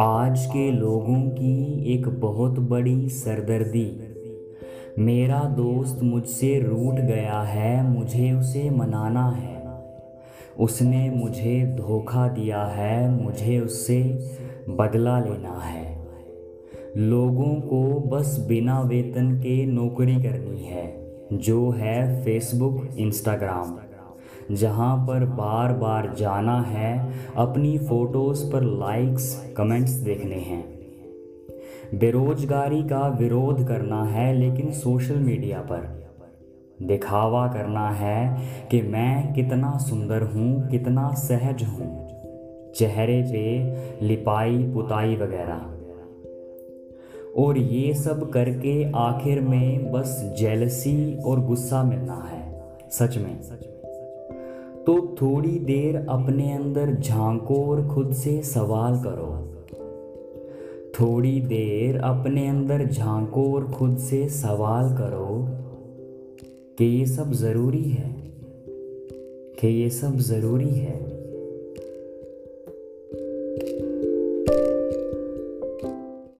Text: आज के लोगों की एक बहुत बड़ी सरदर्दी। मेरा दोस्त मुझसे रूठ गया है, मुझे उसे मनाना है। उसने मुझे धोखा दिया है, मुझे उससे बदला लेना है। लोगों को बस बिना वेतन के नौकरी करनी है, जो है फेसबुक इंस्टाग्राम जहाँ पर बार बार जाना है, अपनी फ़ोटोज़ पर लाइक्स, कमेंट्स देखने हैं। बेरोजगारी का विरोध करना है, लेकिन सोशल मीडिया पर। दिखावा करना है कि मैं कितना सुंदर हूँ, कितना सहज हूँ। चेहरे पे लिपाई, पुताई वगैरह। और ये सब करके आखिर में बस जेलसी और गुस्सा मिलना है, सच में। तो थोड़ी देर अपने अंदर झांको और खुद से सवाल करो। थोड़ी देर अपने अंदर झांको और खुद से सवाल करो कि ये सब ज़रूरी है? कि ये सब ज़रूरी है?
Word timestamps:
आज 0.00 0.46
के 0.46 0.70
लोगों 0.70 1.30
की 1.30 1.84
एक 1.94 2.08
बहुत 2.08 2.58
बड़ी 2.58 3.08
सरदर्दी। 3.08 4.00
मेरा 4.98 5.38
दोस्त 5.38 6.02
मुझसे 6.02 6.60
रूठ 6.60 6.94
गया 6.94 7.42
है, 7.42 7.90
मुझे 7.90 8.32
उसे 8.32 8.70
मनाना 8.70 9.30
है। 9.30 9.62
उसने 10.60 11.10
मुझे 11.10 11.66
धोखा 11.66 12.28
दिया 12.28 12.64
है, 12.64 13.22
मुझे 13.22 13.60
उससे 13.60 14.18
बदला 14.68 15.20
लेना 15.20 15.60
है। 15.60 15.98
लोगों 16.96 17.54
को 17.54 18.00
बस 18.00 18.46
बिना 18.48 18.80
वेतन 18.80 19.38
के 19.38 19.66
नौकरी 19.66 20.14
करनी 20.14 20.64
है, 20.64 21.12
जो 21.32 21.70
है 21.70 22.24
फेसबुक 22.24 22.88
इंस्टाग्राम 22.98 23.91
जहाँ 24.50 25.06
पर 25.06 25.24
बार 25.24 25.72
बार 25.72 26.14
जाना 26.18 26.60
है, 26.62 27.12
अपनी 27.36 27.78
फ़ोटोज़ 27.78 28.52
पर 28.52 28.62
लाइक्स, 28.62 29.54
कमेंट्स 29.56 29.92
देखने 29.92 30.36
हैं। 30.36 30.82
बेरोजगारी 31.94 32.82
का 32.82 33.08
विरोध 33.08 33.68
करना 33.68 34.04
है, 34.04 34.34
लेकिन 34.34 34.70
सोशल 34.72 35.16
मीडिया 35.16 35.58
पर। 35.58 36.02
दिखावा 36.82 37.48
करना 37.48 37.90
है 37.90 38.38
कि 38.70 38.82
मैं 38.82 39.34
कितना 39.34 39.78
सुंदर 39.78 40.22
हूँ, 40.22 40.68
कितना 40.68 41.14
सहज 41.14 41.64
हूँ। 41.64 42.08
चेहरे 42.72 43.22
पे 43.22 43.74
लिपाई, 44.06 44.70
पुताई 44.74 45.16
वगैरह। 45.16 45.68
और 47.42 47.58
ये 47.58 47.94
सब 47.94 48.30
करके 48.30 48.92
आखिर 48.96 49.40
में 49.40 49.92
बस 49.92 50.34
जेलसी 50.38 51.18
और 51.18 51.40
गुस्सा 51.40 51.82
मिलना 51.82 52.28
है, 52.32 52.62
सच 52.90 53.18
में। 53.18 53.42
तो 54.86 55.16
थोड़ी 55.22 55.58
देर 55.58 56.06
अपने 56.08 56.52
अंदर 56.52 56.94
झांको 56.94 57.66
और 57.66 57.88
खुद 57.88 58.12
से 58.12 58.42
सवाल 58.42 59.02
करो। 59.02 59.48
थोड़ी 61.00 61.40
देर 61.40 61.98
अपने 61.98 62.48
अंदर 62.48 62.86
झांको 62.86 63.54
और 63.54 63.70
खुद 63.70 63.98
से 63.98 64.28
सवाल 64.28 64.96
करो 64.96 65.48
कि 66.78 66.84
ये 66.84 67.06
सब 67.06 67.32
ज़रूरी 67.32 67.82
है? 67.82 68.16
कि 69.60 69.68
ये 69.68 69.90
सब 69.90 70.16
ज़रूरी 70.16 70.70
है? 70.70 71.21